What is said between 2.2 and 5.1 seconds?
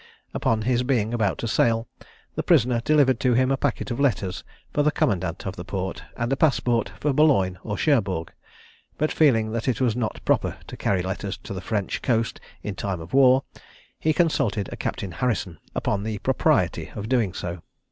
the prisoner delivered to him a packet of letters for the